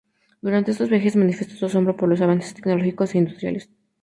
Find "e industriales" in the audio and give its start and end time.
3.13-3.69